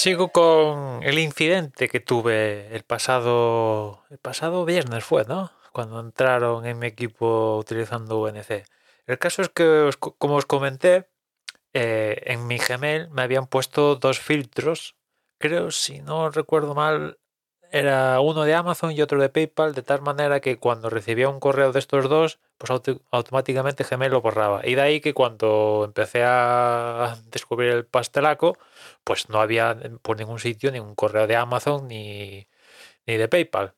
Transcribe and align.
Sigo 0.00 0.28
con 0.30 1.02
el 1.02 1.18
incidente 1.18 1.88
que 1.88 1.98
tuve 1.98 2.68
el 2.76 2.84
pasado, 2.84 4.04
el 4.10 4.18
pasado 4.18 4.64
viernes 4.64 5.02
fue, 5.04 5.24
¿no? 5.24 5.50
Cuando 5.72 5.98
entraron 5.98 6.66
en 6.66 6.78
mi 6.78 6.86
equipo 6.86 7.56
utilizando 7.58 8.20
UNC. 8.20 8.64
El 9.06 9.18
caso 9.18 9.42
es 9.42 9.48
que, 9.48 9.64
os 9.90 9.96
co- 9.96 10.14
como 10.16 10.36
os 10.36 10.46
comenté, 10.46 11.08
eh, 11.74 12.22
en 12.26 12.46
mi 12.46 12.58
Gmail 12.58 13.10
me 13.10 13.22
habían 13.22 13.48
puesto 13.48 13.96
dos 13.96 14.20
filtros. 14.20 14.96
Creo, 15.38 15.72
si 15.72 16.00
no 16.00 16.30
recuerdo 16.30 16.74
mal, 16.76 17.18
era 17.72 18.20
uno 18.20 18.44
de 18.44 18.54
Amazon 18.54 18.92
y 18.92 19.00
otro 19.02 19.20
de 19.20 19.28
PayPal, 19.28 19.74
de 19.74 19.82
tal 19.82 20.00
manera 20.02 20.40
que 20.40 20.58
cuando 20.58 20.90
recibía 20.90 21.28
un 21.28 21.40
correo 21.40 21.72
de 21.72 21.78
estos 21.78 22.08
dos, 22.08 22.38
pues 22.58 22.70
auto- 22.70 23.00
automáticamente 23.10 23.84
Gmail 23.84 24.10
lo 24.12 24.20
borraba. 24.22 24.66
Y 24.66 24.74
de 24.74 24.80
ahí 24.82 25.00
que 25.00 25.14
cuando 25.14 25.82
empecé 25.86 26.22
a 26.24 27.16
descubrir 27.30 27.70
el 27.72 27.86
pastelaco, 27.86 28.58
pues 29.04 29.28
no 29.28 29.40
había 29.40 29.76
por 30.02 30.16
ningún 30.18 30.38
sitio 30.38 30.70
ningún 30.72 30.94
correo 30.94 31.26
de 31.26 31.36
Amazon 31.36 31.88
ni, 31.88 32.48
ni 33.06 33.16
de 33.18 33.28
PayPal. 33.28 33.74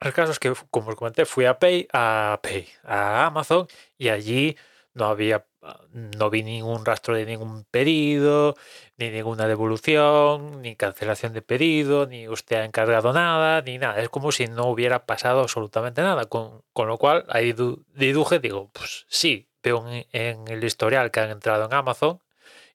El 0.00 0.12
caso 0.12 0.32
es 0.32 0.38
que, 0.38 0.52
como 0.70 0.90
os 0.90 0.96
comenté, 0.96 1.24
fui 1.24 1.46
a 1.46 1.58
Pay, 1.58 1.88
a 1.92 2.38
Pay, 2.42 2.68
a 2.84 3.26
Amazon 3.26 3.66
y 3.96 4.08
allí 4.10 4.56
no 4.92 5.06
había, 5.06 5.46
no 5.92 6.30
vi 6.30 6.42
ningún 6.42 6.84
rastro 6.84 7.14
de 7.14 7.26
ningún 7.26 7.64
pedido, 7.64 8.54
ni 8.96 9.10
ninguna 9.10 9.46
devolución, 9.48 10.62
ni 10.62 10.76
cancelación 10.76 11.32
de 11.32 11.42
pedido, 11.42 12.06
ni 12.06 12.28
usted 12.28 12.56
ha 12.56 12.64
encargado 12.64 13.12
nada, 13.12 13.62
ni 13.62 13.78
nada. 13.78 14.00
Es 14.00 14.08
como 14.08 14.32
si 14.32 14.46
no 14.46 14.66
hubiera 14.66 15.06
pasado 15.06 15.40
absolutamente 15.40 16.02
nada. 16.02 16.26
Con, 16.26 16.62
con 16.72 16.88
lo 16.88 16.98
cual, 16.98 17.24
ahí 17.28 17.52
du- 17.52 17.84
deduje, 17.94 18.38
digo, 18.40 18.70
pues 18.72 19.06
sí, 19.08 19.48
veo 19.62 19.84
en, 20.12 20.48
el 20.48 20.64
historial 20.64 21.10
que 21.10 21.20
han 21.20 21.30
entrado 21.30 21.64
en 21.66 21.74
Amazon, 21.74 22.20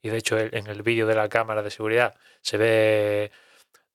y 0.01 0.09
de 0.09 0.17
hecho 0.17 0.37
en 0.39 0.67
el 0.67 0.81
vídeo 0.83 1.07
de 1.07 1.15
la 1.15 1.29
cámara 1.29 1.61
de 1.63 1.71
seguridad 1.71 2.15
se 2.41 2.57
ve, 2.57 3.31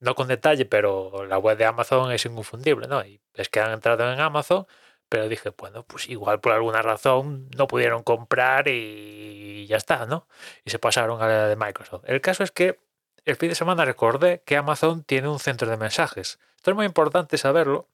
no 0.01 0.15
con 0.15 0.29
detalle, 0.29 0.67
pero 0.67 1.27
la 1.27 1.39
web 1.39 1.57
de 1.59 1.65
Amazon 1.67 2.13
es 2.13 2.25
inconfundible, 2.27 2.89
¿no? 2.89 3.05
Y 3.05 3.21
es 3.35 3.49
que 3.49 3.61
han 3.61 3.73
entrado 3.73 4.13
en 4.13 4.21
Amazon, 4.21 4.67
pero 5.15 5.29
dije, 5.29 5.51
bueno, 5.57 5.85
pues 5.85 6.09
igual 6.09 6.41
por 6.41 6.51
alguna 6.51 6.83
razón 6.83 7.49
no 7.57 7.69
pudieron 7.69 8.03
comprar 8.03 8.67
y 8.67 9.65
ya 9.69 9.77
está, 9.77 10.07
¿no? 10.07 10.27
Y 10.65 10.71
se 10.71 10.81
pasaron 10.81 11.23
a 11.23 11.29
la 11.29 11.47
de 11.47 11.55
Microsoft. 11.55 12.03
El 12.09 12.21
caso 12.21 12.43
es 12.43 12.51
que 12.51 12.81
el 13.25 13.37
fin 13.37 13.49
de 13.49 13.55
semana 13.55 13.85
recordé 13.85 14.43
que 14.45 14.57
Amazon 14.57 15.05
tiene 15.05 15.29
un 15.29 15.39
centro 15.39 15.71
de 15.71 15.77
mensajes. 15.77 16.41
Esto 16.57 16.73
es 16.73 16.75
muy 16.77 16.85
importante 16.85 17.39
saberlo 17.39 17.87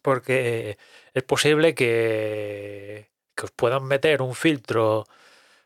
porque 0.00 0.78
es 1.12 1.22
posible 1.24 1.74
que, 1.74 3.10
que 3.34 3.44
os 3.44 3.50
puedan 3.50 3.82
meter 3.86 4.22
un 4.22 4.36
filtro 4.36 5.08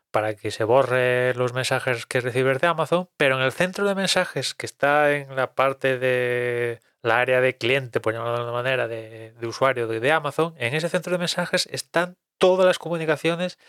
para 0.09 0.33
que 0.33 0.49
se 0.49 0.63
borre 0.63 1.35
los 1.35 1.53
mensajes 1.53 2.07
que 2.07 2.19
recibes 2.19 2.59
de 2.59 2.65
Amazon, 2.65 3.09
pero 3.15 3.35
en 3.35 3.43
el 3.43 3.51
centro 3.51 3.85
de 3.87 3.93
mensajes 3.93 4.55
que 4.55 4.65
está 4.65 5.11
en 5.11 5.35
la 5.35 5.53
parte 5.53 5.99
de 5.99 6.79
la 7.03 7.19
área 7.19 7.41
de 7.41 7.57
cliente, 7.57 7.99
por 7.99 8.13
llamarlo 8.13 8.33
de 8.33 8.39
alguna 8.39 8.63
manera, 8.63 8.87
de, 8.87 9.33
usuario 9.45 9.87
de, 9.87 10.11
Amazon, 10.11 10.55
en 10.57 10.73
ese 10.73 10.89
centro 10.89 11.11
de 11.11 11.19
mensajes 11.19 11.67
están 11.71 12.17
todas 12.37 12.65
las 12.65 12.79
comunicaciones 12.79 13.59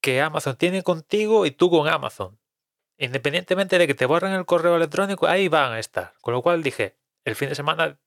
que 0.00 0.20
Amazon 0.20 0.56
tiene 0.56 0.82
contigo 0.82 1.46
y 1.46 1.50
tú 1.50 1.70
con 1.70 1.88
Amazon. 1.88 2.38
Independientemente 2.98 3.78
de 3.78 3.86
que 3.86 3.94
te 3.94 4.06
borren 4.06 4.32
el 4.34 4.44
correo 4.44 4.76
electrónico, 4.76 5.26
ahí 5.26 5.48
van 5.48 5.72
a 5.72 5.78
estar. 5.78 6.12
Con 6.20 6.34
lo 6.34 6.42
cual 6.42 6.62
dije, 6.62 6.96
el 7.24 7.36
fin 7.36 7.48
de 7.48 7.54
semana, 7.54 7.98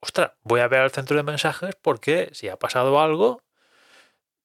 ostras, 0.00 0.32
voy 0.42 0.60
a 0.60 0.68
ver 0.68 0.80
al 0.80 0.90
centro 0.90 1.16
de 1.16 1.22
mensajes 1.22 1.76
porque 1.80 2.30
si 2.32 2.48
ha 2.48 2.58
pasado 2.58 3.00
algo, 3.00 3.42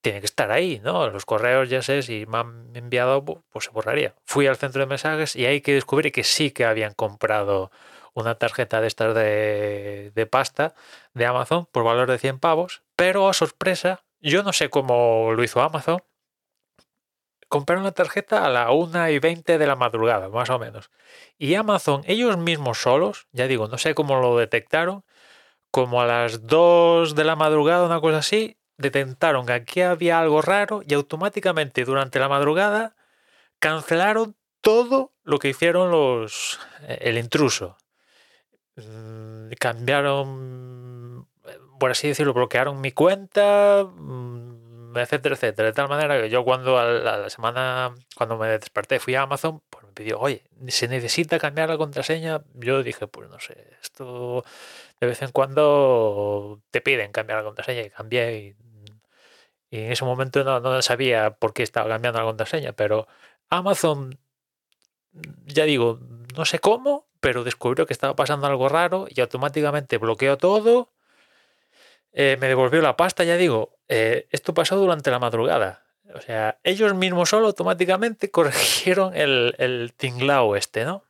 tiene 0.01 0.19
que 0.19 0.25
estar 0.25 0.51
ahí, 0.51 0.79
¿no? 0.83 1.09
Los 1.09 1.25
correos, 1.25 1.69
ya 1.69 1.81
sé, 1.81 2.03
si 2.03 2.25
me 2.27 2.37
han 2.39 2.71
enviado, 2.75 3.23
pu- 3.23 3.43
pues 3.49 3.65
se 3.65 3.71
borraría. 3.71 4.15
Fui 4.25 4.47
al 4.47 4.57
centro 4.57 4.81
de 4.81 4.87
mensajes 4.87 5.35
y 5.35 5.45
ahí 5.45 5.61
que 5.61 5.73
descubrí 5.73 6.11
que 6.11 6.23
sí 6.23 6.51
que 6.51 6.65
habían 6.65 6.93
comprado 6.93 7.71
una 8.13 8.35
tarjeta 8.35 8.81
de 8.81 8.87
estas 8.87 9.15
de, 9.15 10.27
pasta 10.29 10.73
de 11.13 11.25
Amazon 11.25 11.67
por 11.71 11.83
valor 11.83 12.09
de 12.09 12.17
100 12.17 12.39
pavos, 12.39 12.83
pero 12.95 13.29
a 13.29 13.33
sorpresa, 13.33 14.03
yo 14.19 14.43
no 14.43 14.53
sé 14.53 14.69
cómo 14.69 15.31
lo 15.33 15.43
hizo 15.43 15.61
Amazon, 15.61 16.01
compraron 17.47 17.83
la 17.83 17.91
tarjeta 17.91 18.45
a 18.45 18.49
la 18.49 18.71
1 18.71 19.09
y 19.09 19.19
20 19.19 19.57
de 19.57 19.67
la 19.67 19.75
madrugada, 19.75 20.29
más 20.29 20.49
o 20.49 20.59
menos. 20.59 20.89
Y 21.37 21.55
Amazon, 21.55 22.01
ellos 22.05 22.37
mismos 22.37 22.81
solos, 22.81 23.27
ya 23.31 23.47
digo, 23.47 23.67
no 23.67 23.77
sé 23.77 23.93
cómo 23.93 24.21
lo 24.21 24.37
detectaron, 24.37 25.03
como 25.71 26.01
a 26.01 26.05
las 26.05 26.47
2 26.47 27.15
de 27.15 27.23
la 27.23 27.35
madrugada, 27.35 27.85
una 27.85 28.01
cosa 28.01 28.19
así, 28.19 28.57
detectaron 28.77 29.45
que 29.45 29.53
aquí 29.53 29.81
había 29.81 30.19
algo 30.19 30.41
raro 30.41 30.81
y 30.85 30.93
automáticamente 30.93 31.85
durante 31.85 32.19
la 32.19 32.29
madrugada 32.29 32.95
cancelaron 33.59 34.35
todo 34.61 35.13
lo 35.23 35.39
que 35.39 35.49
hicieron 35.49 35.91
los 35.91 36.59
eh, 36.81 36.99
el 37.01 37.17
intruso. 37.17 37.77
Mm, 38.87 39.51
Cambiaron, 39.59 41.27
eh, 41.45 41.57
por 41.79 41.91
así 41.91 42.07
decirlo, 42.07 42.33
bloquearon 42.33 42.81
mi 42.81 42.91
cuenta, 42.91 43.85
mm, 43.85 44.97
etcétera, 44.97 45.35
etcétera. 45.35 45.67
De 45.67 45.73
tal 45.73 45.89
manera 45.89 46.19
que 46.21 46.29
yo 46.29 46.43
cuando 46.43 46.77
a 46.77 46.85
la 46.85 47.29
semana, 47.29 47.93
cuando 48.15 48.37
me 48.37 48.47
desperté, 48.47 48.99
fui 48.99 49.15
a 49.15 49.23
Amazon, 49.23 49.61
pues 49.69 49.85
me 49.85 49.91
pidió, 49.93 50.19
oye, 50.19 50.43
se 50.67 50.87
necesita 50.87 51.39
cambiar 51.39 51.69
la 51.69 51.77
contraseña. 51.77 52.43
Yo 52.55 52.83
dije, 52.83 53.07
pues 53.07 53.29
no 53.29 53.39
sé, 53.39 53.67
esto 53.81 54.43
de 54.99 55.07
vez 55.07 55.21
en 55.21 55.31
cuando 55.31 56.61
te 56.71 56.81
piden 56.81 57.11
cambiar 57.11 57.39
la 57.39 57.45
contraseña 57.45 57.81
y 57.81 57.89
cambié 57.89 58.37
y, 58.37 58.55
y 59.71 59.79
en 59.79 59.91
ese 59.91 60.05
momento 60.05 60.43
no, 60.43 60.59
no 60.59 60.81
sabía 60.81 61.31
por 61.31 61.53
qué 61.53 61.63
estaba 61.63 61.89
cambiando 61.89 62.19
la 62.19 62.25
contraseña, 62.25 62.73
pero 62.73 63.07
Amazon, 63.49 64.19
ya 65.45 65.65
digo, 65.65 65.99
no 66.35 66.45
sé 66.45 66.59
cómo, 66.59 67.07
pero 67.21 67.43
descubrió 67.43 67.85
que 67.85 67.93
estaba 67.93 68.15
pasando 68.15 68.47
algo 68.47 68.67
raro 68.67 69.05
y 69.09 69.21
automáticamente 69.21 69.97
bloqueó 69.97 70.37
todo, 70.37 70.91
eh, 72.11 72.37
me 72.41 72.47
devolvió 72.47 72.81
la 72.81 72.97
pasta, 72.97 73.23
ya 73.23 73.37
digo, 73.37 73.77
eh, 73.87 74.27
esto 74.31 74.53
pasó 74.53 74.75
durante 74.75 75.11
la 75.11 75.19
madrugada. 75.19 75.85
O 76.13 76.19
sea, 76.19 76.59
ellos 76.63 76.93
mismos 76.93 77.29
solo 77.29 77.47
automáticamente 77.47 78.31
corrigieron 78.31 79.15
el, 79.15 79.55
el 79.59 79.93
tinglao 79.95 80.55
este, 80.55 80.83
¿no? 80.83 81.03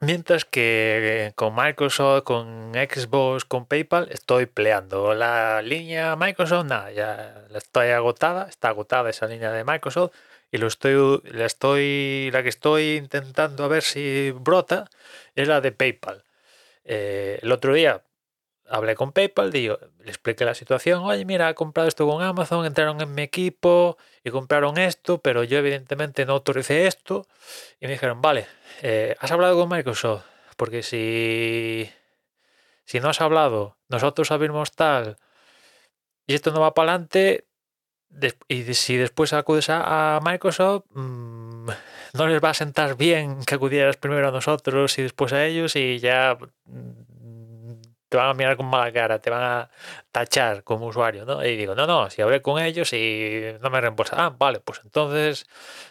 Mientras 0.00 0.44
que 0.44 1.26
eh, 1.26 1.32
con 1.36 1.54
Microsoft, 1.54 2.24
con 2.24 2.72
Xbox, 2.74 3.44
con 3.44 3.66
PayPal 3.66 4.08
estoy 4.10 4.46
peleando. 4.46 5.14
La 5.14 5.62
línea 5.62 6.16
Microsoft, 6.16 6.66
nada, 6.66 6.90
ya 6.90 7.44
la 7.50 7.58
estoy 7.58 7.90
agotada, 7.90 8.48
está 8.48 8.70
agotada 8.70 9.10
esa 9.10 9.26
línea 9.26 9.52
de 9.52 9.62
Microsoft 9.62 10.12
y 10.52 10.58
lo 10.58 10.68
estoy, 10.68 11.20
la 11.24 11.46
estoy, 11.46 12.30
la 12.32 12.42
que 12.42 12.50
estoy 12.50 12.96
intentando 12.96 13.64
a 13.64 13.68
ver 13.68 13.82
si 13.82 14.30
brota 14.32 14.88
es 15.34 15.48
la 15.48 15.60
de 15.60 15.72
PayPal. 15.72 16.24
Eh, 16.84 17.40
el 17.42 17.50
otro 17.52 17.74
día 17.74 18.04
hablé 18.68 18.94
con 18.94 19.12
PayPal, 19.12 19.50
digo, 19.50 19.78
le 20.00 20.10
expliqué 20.10 20.44
la 20.44 20.54
situación, 20.54 21.02
oye, 21.04 21.24
mira, 21.24 21.50
he 21.50 21.54
comprado 21.54 21.88
esto 21.88 22.06
con 22.06 22.22
Amazon, 22.22 22.66
entraron 22.66 23.00
en 23.00 23.14
mi 23.14 23.22
equipo 23.22 23.96
y 24.24 24.30
compraron 24.30 24.78
esto, 24.78 25.18
pero 25.18 25.42
yo 25.44 25.58
evidentemente 25.58 26.26
no 26.26 26.34
autoricé 26.34 26.86
esto. 26.86 27.26
Y 27.80 27.86
me 27.86 27.92
dijeron, 27.92 28.20
vale, 28.22 28.46
eh, 28.82 29.16
¿has 29.20 29.32
hablado 29.32 29.58
con 29.58 29.68
Microsoft? 29.68 30.24
Porque 30.56 30.82
si, 30.82 31.90
si 32.84 33.00
no 33.00 33.08
has 33.08 33.20
hablado, 33.20 33.78
nosotros 33.88 34.30
abrimos 34.30 34.72
tal 34.72 35.16
y 36.26 36.34
esto 36.34 36.52
no 36.52 36.60
va 36.60 36.74
para 36.74 36.92
adelante, 36.92 37.46
y 38.48 38.74
si 38.74 38.96
después 38.96 39.32
acudes 39.32 39.66
a, 39.68 40.20
Microsoft, 40.22 40.84
mmm, 40.90 41.68
no 42.14 42.26
les 42.26 42.42
va 42.42 42.50
a 42.50 42.54
sentar 42.54 42.96
bien 42.96 43.44
que 43.44 43.54
acudieras 43.54 43.96
primero 43.96 44.28
a 44.28 44.30
nosotros 44.30 44.98
y 44.98 45.02
después 45.02 45.32
a 45.32 45.44
ellos 45.44 45.76
y 45.76 45.98
ya 45.98 46.36
mmm, 46.66 47.12
te 48.12 48.18
van 48.18 48.28
a 48.28 48.34
mirar 48.34 48.58
con 48.58 48.66
mala 48.66 48.92
cara, 48.92 49.18
te 49.20 49.30
van 49.30 49.42
a 49.42 49.70
tachar 50.10 50.64
como 50.64 50.86
usuario, 50.86 51.24
¿no? 51.24 51.42
Y 51.46 51.56
digo, 51.56 51.74
no, 51.74 51.86
no, 51.86 52.10
si 52.10 52.20
hablé 52.20 52.42
con 52.42 52.62
ellos 52.62 52.92
y 52.92 53.54
no 53.62 53.70
me 53.70 53.80
reembolsan, 53.80 54.20
ah, 54.20 54.34
vale, 54.38 54.60
pues 54.60 54.82
entonces 54.84 55.46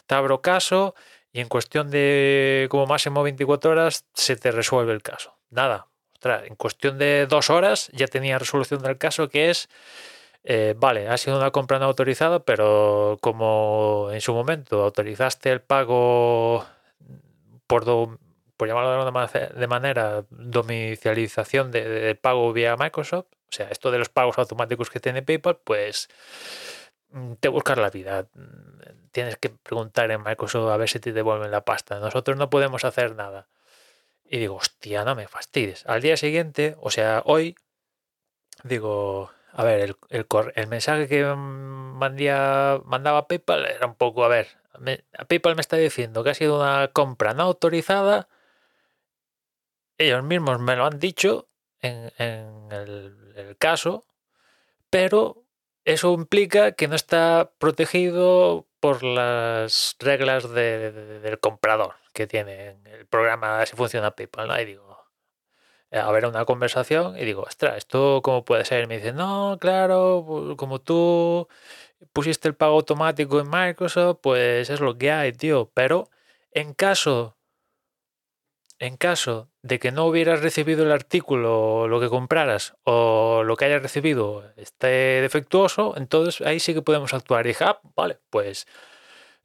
te 0.05 0.13
abro 0.13 0.39
caso 0.39 0.93
y 1.33 1.39
en 1.39 1.47
cuestión 1.47 1.89
de 1.89 2.67
como 2.69 2.85
máximo 2.85 3.23
24 3.23 3.71
horas 3.71 4.05
se 4.13 4.35
te 4.35 4.51
resuelve 4.51 4.93
el 4.93 5.01
caso. 5.01 5.35
Nada, 5.49 5.87
ostras, 6.13 6.43
en 6.45 6.55
cuestión 6.55 6.99
de 6.99 7.25
dos 7.25 7.49
horas 7.49 7.89
ya 7.91 8.05
tenía 8.05 8.37
resolución 8.37 8.83
del 8.83 8.99
caso 8.99 9.27
que 9.27 9.49
es, 9.49 9.67
eh, 10.43 10.73
vale, 10.77 11.07
ha 11.07 11.17
sido 11.17 11.37
una 11.37 11.51
compra 11.51 11.77
no 11.79 11.85
autorizada, 11.85 12.39
pero 12.43 13.17
como 13.21 14.09
en 14.11 14.21
su 14.21 14.33
momento 14.33 14.83
autorizaste 14.83 15.51
el 15.51 15.61
pago 15.61 16.65
por, 17.67 17.85
do, 17.85 18.17
por 18.57 18.67
llamarlo 18.67 19.03
de, 19.03 19.09
una, 19.09 19.27
de 19.27 19.67
manera, 19.67 20.25
domicilización 20.29 21.71
de, 21.71 22.17
pago 22.19 22.51
vía 22.53 22.75
Microsoft, 22.75 23.27
o 23.33 23.51
sea, 23.53 23.67
esto 23.69 23.91
de 23.91 23.99
los 23.99 24.09
pagos 24.09 24.37
automáticos 24.39 24.89
que 24.89 24.99
tiene 24.99 25.21
PayPal, 25.21 25.59
pues 25.63 26.09
te 27.39 27.49
buscas 27.49 27.77
la 27.77 27.89
vida. 27.89 28.27
Tienes 29.11 29.37
que 29.37 29.49
preguntar 29.49 30.09
en 30.11 30.23
Microsoft 30.23 30.69
a 30.71 30.77
ver 30.77 30.89
si 30.89 30.99
te 30.99 31.11
devuelven 31.11 31.51
la 31.51 31.65
pasta. 31.65 31.99
Nosotros 31.99 32.37
no 32.37 32.49
podemos 32.49 32.85
hacer 32.85 33.15
nada. 33.15 33.49
Y 34.23 34.37
digo, 34.39 34.55
hostia, 34.55 35.03
no 35.03 35.15
me 35.15 35.27
fastidies. 35.27 35.85
Al 35.85 36.01
día 36.01 36.15
siguiente, 36.15 36.77
o 36.79 36.89
sea, 36.89 37.21
hoy, 37.25 37.57
digo, 38.63 39.29
a 39.53 39.63
ver, 39.63 39.79
el, 39.81 39.95
el, 40.09 40.25
el 40.55 40.67
mensaje 40.67 41.07
que 41.07 41.25
mandía, 41.25 42.79
mandaba 42.85 43.27
PayPal 43.27 43.65
era 43.65 43.85
un 43.87 43.95
poco, 43.95 44.23
a 44.23 44.27
ver, 44.27 44.47
me, 44.79 45.03
PayPal 45.27 45.55
me 45.55 45.61
está 45.61 45.77
diciendo 45.77 46.23
que 46.23 46.31
ha 46.31 46.33
sido 46.33 46.59
una 46.59 46.89
compra 46.89 47.33
no 47.33 47.43
autorizada, 47.43 48.27
ellos 49.97 50.23
mismos 50.23 50.59
me 50.59 50.75
lo 50.75 50.85
han 50.85 50.99
dicho 50.99 51.47
en, 51.81 52.11
el, 52.71 53.55
caso, 53.59 54.05
pero 54.89 55.43
eso 55.85 56.13
implica 56.13 56.73
que 56.73 56.87
no 56.87 56.95
está 56.95 57.51
protegido 57.59 58.67
por 58.79 59.03
las 59.03 59.95
reglas 59.99 60.49
de- 60.51 60.91
de- 60.91 61.19
del 61.19 61.39
comprador 61.39 61.95
que 62.13 62.27
tiene 62.27 62.77
el 62.85 63.05
programa 63.07 63.65
si 63.65 63.75
funciona 63.75 64.11
PayPal, 64.15 64.47
¿no? 64.47 64.59
Y 64.59 64.65
digo, 64.65 65.00
a 65.91 66.11
ver 66.11 66.25
una 66.25 66.45
conversación 66.45 67.17
y 67.17 67.25
digo, 67.25 67.43
ostras, 67.43 67.77
¿esto 67.77 68.21
cómo 68.23 68.45
puede 68.45 68.65
ser? 68.65 68.83
Y 68.83 68.87
me 68.87 68.97
dice, 68.97 69.13
no, 69.13 69.57
claro, 69.59 70.55
como 70.57 70.79
tú 70.79 71.47
pusiste 72.13 72.47
el 72.47 72.55
pago 72.55 72.75
automático 72.75 73.39
en 73.39 73.49
Microsoft, 73.49 74.19
pues 74.21 74.69
es 74.69 74.79
lo 74.79 74.97
que 74.97 75.11
hay, 75.11 75.33
tío. 75.33 75.71
Pero 75.73 76.09
en 76.51 76.73
caso, 76.73 77.37
en 78.79 78.97
caso 78.97 79.49
de 79.61 79.79
que 79.79 79.91
no 79.91 80.05
hubieras 80.07 80.41
recibido 80.41 80.83
el 80.83 80.91
artículo, 80.91 81.87
lo 81.87 81.99
que 81.99 82.09
compraras, 82.09 82.75
o 82.83 83.43
lo 83.43 83.55
que 83.57 83.65
hayas 83.65 83.81
recibido 83.81 84.43
esté 84.57 85.21
defectuoso, 85.21 85.95
entonces 85.97 86.45
ahí 86.45 86.59
sí 86.59 86.73
que 86.73 86.81
podemos 86.81 87.13
actuar. 87.13 87.45
Y 87.45 87.49
dije, 87.49 87.65
ah, 87.65 87.79
vale, 87.95 88.19
pues 88.29 88.67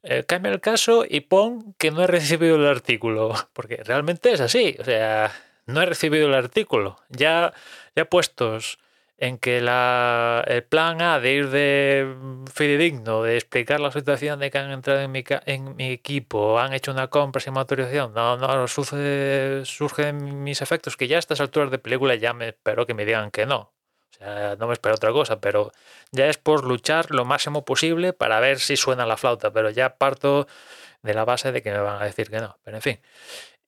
eh, 0.03 0.23
cambia 0.25 0.51
el 0.51 0.61
caso 0.61 1.05
y 1.07 1.21
pon 1.21 1.75
que 1.77 1.91
no 1.91 2.03
he 2.03 2.07
recibido 2.07 2.55
el 2.55 2.67
artículo, 2.67 3.33
porque 3.53 3.77
realmente 3.83 4.31
es 4.31 4.41
así, 4.41 4.75
o 4.79 4.83
sea, 4.83 5.31
no 5.67 5.81
he 5.81 5.85
recibido 5.85 6.27
el 6.27 6.33
artículo. 6.33 6.97
Ya, 7.09 7.53
ya 7.95 8.05
puestos 8.05 8.79
en 9.17 9.39
que 9.39 9.57
el 9.57 10.63
plan 10.63 11.01
A 11.01 11.19
de 11.19 11.33
ir 11.33 11.49
de 11.49 12.15
fidedigno, 12.53 13.23
de 13.23 13.35
explicar 13.35 13.79
la 13.79 13.91
situación 13.91 14.39
de 14.39 14.51
que 14.51 14.57
han 14.59 14.71
entrado 14.71 15.01
en 15.01 15.11
mi, 15.11 15.23
en 15.45 15.75
mi 15.75 15.91
equipo, 15.91 16.59
han 16.59 16.73
hecho 16.73 16.91
una 16.91 17.07
compra 17.07 17.41
sin 17.41 17.57
autorización, 17.57 18.13
no, 18.13 18.37
no 18.37 18.67
sucede, 18.67 19.65
surgen 19.65 20.43
mis 20.43 20.61
efectos, 20.61 20.97
que 20.97 21.07
ya 21.07 21.15
a 21.15 21.19
estas 21.19 21.41
alturas 21.41 21.71
de 21.71 21.79
película 21.79 22.15
ya 22.15 22.33
me 22.33 22.49
espero 22.49 22.85
que 22.85 22.93
me 22.93 23.05
digan 23.05 23.31
que 23.31 23.45
no. 23.45 23.73
O 24.11 24.19
sea, 24.19 24.55
no 24.55 24.67
me 24.67 24.73
espero 24.73 24.95
otra 24.95 25.11
cosa, 25.11 25.39
pero 25.41 25.71
ya 26.11 26.27
es 26.27 26.37
por 26.37 26.63
luchar 26.63 27.11
lo 27.11 27.25
máximo 27.25 27.65
posible 27.65 28.13
para 28.13 28.39
ver 28.39 28.59
si 28.59 28.77
suena 28.77 29.05
la 29.05 29.17
flauta, 29.17 29.51
pero 29.51 29.69
ya 29.71 29.97
parto 29.97 30.47
de 31.01 31.13
la 31.13 31.25
base 31.25 31.51
de 31.51 31.61
que 31.61 31.71
me 31.71 31.79
van 31.79 32.01
a 32.01 32.05
decir 32.05 32.29
que 32.29 32.37
no. 32.39 32.57
Pero 32.63 32.77
en 32.77 32.83
fin. 32.83 32.99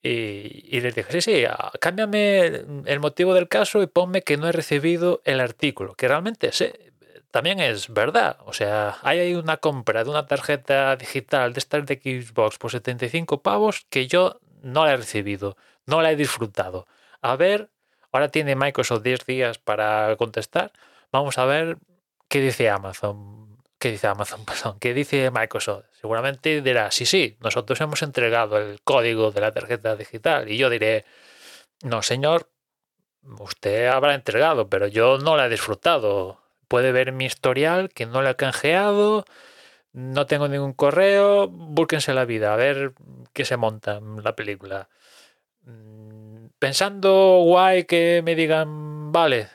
Y, 0.01 0.77
y 0.77 0.79
les 0.81 0.95
dije, 0.95 1.11
sí, 1.11 1.21
sí, 1.21 1.45
ah, 1.45 1.71
cámbiame 1.81 2.45
el 2.85 2.99
motivo 3.01 3.33
del 3.33 3.49
caso 3.49 3.81
y 3.81 3.87
ponme 3.87 4.21
que 4.21 4.37
no 4.37 4.47
he 4.47 4.51
recibido 4.53 5.21
el 5.25 5.41
artículo, 5.41 5.95
que 5.95 6.07
realmente 6.07 6.51
sí, 6.53 6.67
también 7.31 7.59
es 7.59 7.89
verdad. 7.93 8.37
O 8.45 8.53
sea, 8.53 8.97
hay 9.03 9.35
una 9.35 9.57
compra 9.57 10.03
de 10.03 10.09
una 10.09 10.25
tarjeta 10.27 10.95
digital 10.95 11.53
de 11.53 11.59
estas 11.59 11.85
de 11.85 11.95
Xbox 11.95 12.57
por 12.57 12.71
75 12.71 13.41
pavos 13.41 13.85
que 13.89 14.07
yo 14.07 14.39
no 14.61 14.85
la 14.85 14.93
he 14.93 14.97
recibido, 14.97 15.57
no 15.85 16.01
la 16.01 16.11
he 16.11 16.15
disfrutado. 16.15 16.87
A 17.21 17.35
ver, 17.35 17.69
ahora 18.11 18.29
tiene 18.29 18.55
Microsoft 18.55 19.03
10 19.03 19.25
días 19.25 19.57
para 19.59 20.15
contestar. 20.17 20.71
Vamos 21.11 21.37
a 21.37 21.45
ver 21.45 21.77
qué 22.27 22.41
dice 22.41 22.69
Amazon. 22.69 23.38
¿Qué 23.79 23.91
dice 23.91 24.07
Amazon? 24.07 24.41
¿qué 24.79 24.93
dice 24.93 25.31
Microsoft? 25.31 25.85
Seguramente 25.99 26.61
dirá, 26.61 26.91
sí, 26.91 27.05
sí, 27.05 27.37
nosotros 27.39 27.79
hemos 27.81 28.01
entregado 28.01 28.57
el 28.57 28.81
código 28.81 29.31
de 29.31 29.41
la 29.41 29.53
tarjeta 29.53 29.95
digital. 29.95 30.49
Y 30.51 30.57
yo 30.57 30.69
diré, 30.69 31.05
no, 31.83 32.01
señor, 32.01 32.49
usted 33.39 33.87
habrá 33.87 34.15
entregado, 34.15 34.69
pero 34.69 34.87
yo 34.87 35.17
no 35.17 35.37
la 35.37 35.47
he 35.47 35.49
disfrutado. 35.49 36.41
Puede 36.67 36.91
ver 36.91 37.13
mi 37.13 37.25
historial 37.25 37.89
que 37.89 38.05
no 38.05 38.21
la 38.21 38.31
he 38.31 38.35
canjeado, 38.35 39.25
no 39.93 40.25
tengo 40.27 40.47
ningún 40.47 40.73
correo, 40.73 41.47
búsquense 41.47 42.13
la 42.13 42.25
vida, 42.25 42.53
a 42.53 42.57
ver 42.57 42.93
qué 43.33 43.45
se 43.45 43.57
monta 43.57 43.99
la 44.23 44.35
película. 44.35 44.89
Mm, 45.63 46.09
Pensando 46.59 47.39
guay 47.45 47.85
que 47.85 48.21
me 48.23 48.35
digan, 48.35 49.13
vale, 49.13 49.47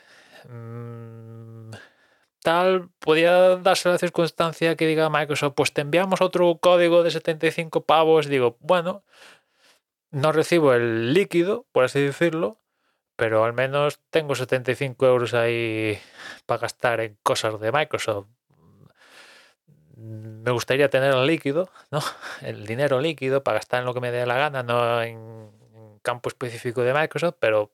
tal, 2.45 2.89
podía 2.99 3.57
darse 3.57 3.89
la 3.89 3.97
circunstancia 3.97 4.75
que 4.75 4.85
diga 4.85 5.09
Microsoft, 5.09 5.55
pues 5.55 5.73
te 5.73 5.81
enviamos 5.81 6.21
otro 6.21 6.59
código 6.59 7.01
de 7.01 7.09
75 7.09 7.85
pavos. 7.85 8.27
Digo, 8.27 8.57
bueno, 8.59 9.03
no 10.11 10.31
recibo 10.31 10.73
el 10.73 11.13
líquido, 11.15 11.65
por 11.71 11.85
así 11.85 12.01
decirlo, 12.01 12.59
pero 13.15 13.45
al 13.45 13.53
menos 13.53 13.99
tengo 14.11 14.35
75 14.35 15.07
euros 15.07 15.33
ahí 15.33 15.99
para 16.45 16.61
gastar 16.61 17.01
en 17.01 17.17
cosas 17.23 17.59
de 17.59 17.71
Microsoft. 17.71 18.27
Me 19.97 20.51
gustaría 20.51 20.89
tener 20.91 21.15
el 21.15 21.25
líquido, 21.25 21.69
¿no? 21.89 21.99
El 22.43 22.67
dinero 22.67 23.01
líquido 23.01 23.43
para 23.43 23.57
gastar 23.57 23.79
en 23.79 23.85
lo 23.85 23.93
que 23.95 24.01
me 24.01 24.11
dé 24.11 24.25
la 24.27 24.35
gana, 24.37 24.61
no 24.61 25.01
en 25.01 25.17
un 25.17 25.99
campo 26.03 26.29
específico 26.29 26.83
de 26.83 26.93
Microsoft, 26.93 27.37
pero 27.39 27.71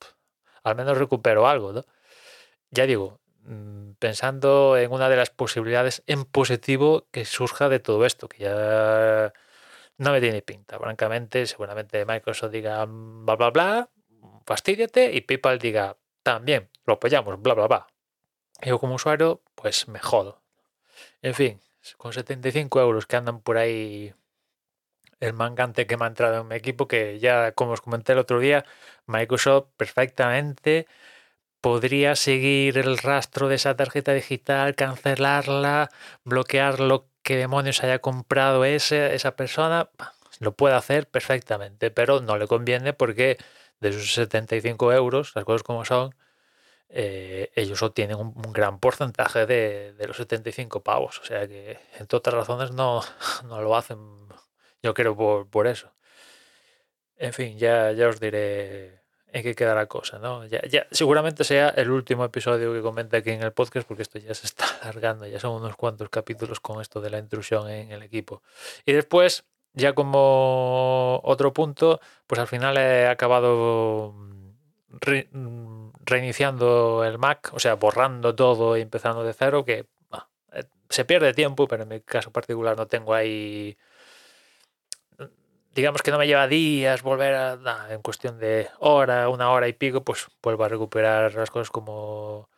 al 0.64 0.76
menos 0.76 0.98
recupero 0.98 1.48
algo, 1.48 1.74
¿no? 1.74 1.84
Ya 2.72 2.86
digo, 2.86 3.21
pensando 4.00 4.78
en 4.78 4.92
una 4.92 5.10
de 5.10 5.16
las 5.16 5.30
posibilidades 5.30 6.04
en 6.08 6.26
positivo 6.26 7.08
que 7.12 7.26
surja 7.26 7.70
de 7.70 7.80
todo 7.80 8.06
esto, 8.06 8.28
que 8.28 8.40
ya 8.40 9.34
no 9.98 10.12
me 10.12 10.22
tiene 10.22 10.42
pinta. 10.42 10.80
Francamente, 10.80 11.46
seguramente 11.46 12.06
Microsoft 12.06 12.52
diga 12.52 12.86
mm, 12.86 13.26
bla, 13.26 13.36
bla, 13.36 13.50
bla, 13.52 13.90
fastídiate, 14.46 15.14
y 15.14 15.22
PayPal 15.22 15.60
diga 15.60 15.98
también, 16.24 16.70
lo 16.86 16.94
apoyamos, 16.94 17.42
bla, 17.42 17.54
bla, 17.54 17.68
bla. 17.68 17.88
Yo 18.64 18.80
como 18.80 18.96
usuario, 18.96 19.42
pues 19.56 19.88
me 19.88 20.00
jodo. 20.00 20.42
En 21.22 21.34
fin, 21.34 21.62
con 21.98 22.14
75 22.14 22.80
euros 22.82 23.06
que 23.08 23.16
andan 23.16 23.42
por 23.42 23.58
ahí 23.58 24.14
el 25.20 25.34
mangante 25.34 25.88
que 25.88 25.98
me 25.98 26.06
ha 26.06 26.08
entrado 26.08 26.42
en 26.42 26.48
mi 26.48 26.56
equipo, 26.56 26.88
que 26.88 27.20
ya, 27.20 27.52
como 27.54 27.74
os 27.74 27.82
comenté 27.82 28.14
el 28.14 28.20
otro 28.20 28.40
día, 28.40 28.66
Microsoft 29.06 29.68
perfectamente 29.78 30.88
podría 31.62 32.16
seguir 32.16 32.78
el 32.78 32.98
rastro 32.98 33.48
de 33.48 33.56
esa 33.56 33.76
tarjeta 33.76 34.14
digital, 34.14 34.76
cancelarla, 34.76 35.90
bloquear 36.26 36.80
lo 36.80 37.08
que 37.24 37.38
demonios 37.38 37.84
haya 37.84 38.00
comprado 38.00 38.66
ese, 38.66 39.16
esa 39.16 39.36
persona, 39.36 39.90
lo 40.40 40.54
puede 40.56 40.76
hacer 40.76 41.08
perfectamente, 41.08 41.92
pero 41.92 42.22
no 42.22 42.38
le 42.38 42.48
conviene 42.48 42.94
porque 42.94 43.38
de 43.80 43.90
esos 43.90 44.14
75 44.14 44.94
euros, 44.94 45.34
las 45.36 45.46
cosas 45.46 45.64
como 45.64 45.86
son, 45.86 46.16
eh, 46.90 47.52
ellos 47.56 47.82
obtienen 47.84 48.18
un, 48.18 48.34
un 48.36 48.54
gran 48.54 48.80
porcentaje 48.80 49.46
de, 49.46 49.94
de, 49.94 50.08
los 50.08 50.18
75 50.18 50.84
pavos. 50.84 51.20
O 51.20 51.26
sea 51.26 51.48
que, 51.48 51.80
entre 52.00 52.18
otras 52.18 52.36
razones, 52.36 52.72
no, 52.72 53.02
no 53.46 53.62
lo 53.62 53.76
hacen, 53.76 54.00
yo 54.84 54.94
creo, 54.94 55.16
por, 55.16 55.50
por 55.50 55.68
eso. 55.68 55.94
En 57.18 57.34
fin, 57.34 57.58
ya, 57.58 57.92
ya 57.92 58.08
os 58.10 58.20
diré 58.20 59.01
en 59.34 59.44
qué 59.44 59.56
queda 59.56 59.76
la 59.76 59.86
cosa, 59.86 60.20
¿no? 60.20 60.46
Ya, 60.46 60.62
ya, 60.68 60.88
seguramente 60.92 61.44
sea 61.44 61.70
el 61.70 61.90
último 61.90 62.26
episodio 62.26 62.74
que 62.74 62.82
comente 62.82 63.18
aquí 63.18 63.32
en 63.32 63.42
el 63.44 63.54
podcast, 63.54 63.88
porque 63.88 64.04
esto 64.04 64.20
ya 64.20 64.34
se 64.34 64.46
está 64.46 64.66
alargando, 64.82 65.28
ya 65.28 65.40
son 65.40 65.54
unos 65.62 65.76
cuantos 65.76 66.10
capítulos 66.10 66.60
con 66.60 66.82
esto 66.82 67.02
de 67.02 67.10
la 67.10 67.20
intrusión 67.20 67.70
en 67.70 67.92
el 67.92 68.04
equipo. 68.04 68.42
Y 68.86 68.94
después, 68.94 69.46
ya 69.74 69.94
como 69.94 71.22
otro 71.24 71.54
punto, 71.54 72.00
pues 72.28 72.40
al 72.40 72.48
final 72.48 72.78
he 72.78 73.08
acabado 73.08 74.14
re, 74.90 75.30
reiniciando 76.06 77.04
el 77.06 77.18
Mac, 77.18 77.52
o 77.54 77.60
sea, 77.60 77.76
borrando 77.76 78.36
todo 78.36 78.78
y 78.78 78.82
empezando 78.82 79.24
de 79.24 79.34
cero, 79.34 79.64
que 79.66 79.86
bah, 80.10 80.30
se 80.90 81.06
pierde 81.06 81.34
tiempo, 81.34 81.68
pero 81.68 81.84
en 81.84 81.90
mi 81.90 82.02
caso 82.02 82.32
particular 82.32 82.78
no 82.78 82.88
tengo 82.88 83.14
ahí 83.14 83.78
digamos 85.74 86.02
que 86.02 86.12
no 86.12 86.18
me 86.18 86.28
lleva 86.28 86.48
días 86.48 87.02
volver 87.02 87.36
a, 87.36 87.56
nah, 87.58 87.90
en 87.92 88.02
cuestión 88.02 88.40
de 88.40 88.70
hora, 88.80 89.30
una 89.30 89.52
hora 89.52 89.68
y 89.68 89.74
pico, 89.74 90.04
pues 90.04 90.28
vuelvo 90.42 90.64
a 90.66 90.70
recuperar 90.70 91.34
las 91.36 91.50
cosas 91.52 91.70
como, 91.70 92.50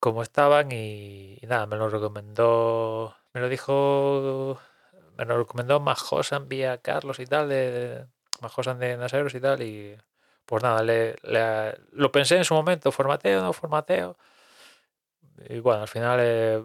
como 0.00 0.22
estaban 0.22 0.72
y, 0.72 1.38
nada, 1.42 1.66
me 1.66 1.76
lo 1.76 1.88
recomendó, 1.90 3.16
me 3.34 3.40
lo 3.40 3.48
dijo, 3.48 4.60
me 5.16 5.24
lo 5.24 5.38
recomendó 5.38 5.80
Majosan 5.80 6.48
vía 6.48 6.78
Carlos 6.78 7.18
y 7.20 7.26
tal, 7.26 7.48
de, 7.48 7.70
de 7.70 8.06
Majosan 8.40 8.78
de 8.78 8.96
Naseros 8.96 9.34
y 9.34 9.40
tal, 9.40 9.62
y 9.62 9.96
pues 10.46 10.62
nada, 10.62 10.82
le, 10.82 11.16
le, 11.22 11.76
lo 11.92 12.12
pensé 12.12 12.36
en 12.36 12.44
su 12.44 12.54
momento, 12.54 12.92
formateo, 12.92 13.42
no 13.42 13.52
formateo, 13.52 14.16
y 15.48 15.60
bueno, 15.60 15.82
al 15.82 15.88
final 15.88 16.18
eh, 16.22 16.64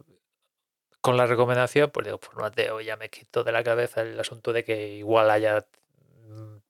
con 1.01 1.17
la 1.17 1.25
recomendación, 1.27 1.91
pues 1.91 2.05
digo, 2.05 2.17
formateo, 2.19 2.81
ya 2.81 2.97
me 2.97 3.09
quito 3.09 3.43
de 3.43 3.51
la 3.51 3.63
cabeza 3.63 4.01
el 4.01 4.19
asunto 4.19 4.53
de 4.53 4.63
que 4.63 4.95
igual 4.95 5.29
haya 5.29 5.65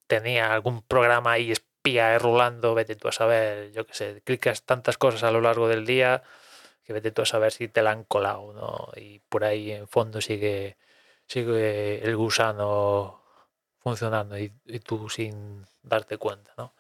tenía 0.08 0.54
algún 0.54 0.82
programa 0.82 1.34
ahí 1.34 1.52
espía 1.52 2.18
rulando, 2.20 2.76
vete 2.76 2.96
tú 2.96 3.08
a 3.08 3.12
saber, 3.12 3.72
yo 3.72 3.86
qué 3.86 3.94
sé, 3.94 4.22
clicas 4.24 4.64
tantas 4.64 4.98
cosas 4.98 5.24
a 5.24 5.32
lo 5.32 5.42
largo 5.42 5.68
del 5.68 5.86
día 5.86 6.24
que 6.84 6.94
vete 6.94 7.12
tú 7.12 7.24
a 7.24 7.26
saber 7.26 7.52
si 7.52 7.68
te 7.68 7.82
la 7.82 7.92
han 7.92 8.04
colado, 8.04 8.54
¿no? 8.54 8.90
Y 8.96 9.20
por 9.20 9.44
ahí 9.44 9.72
en 9.72 9.88
fondo 9.88 10.22
sigue, 10.22 10.78
sigue 11.28 12.04
el 12.04 12.16
gusano 12.16 13.24
funcionando 13.80 14.38
y, 14.38 14.54
y 14.66 14.80
tú 14.80 15.10
sin 15.10 15.66
darte 15.84 16.18
cuenta, 16.18 16.54
¿no? 16.58 16.74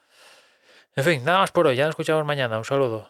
En 0.95 1.03
fin, 1.03 1.25
nada 1.25 1.39
más 1.39 1.51
por 1.51 1.67
hoy, 1.67 1.75
ya 1.75 1.83
nos 1.85 1.91
escuchamos 1.91 2.25
mañana, 2.25 2.57
un 2.57 2.65
saludo. 2.65 3.09